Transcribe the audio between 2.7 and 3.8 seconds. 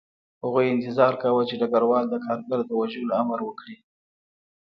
وژلو امر وکړي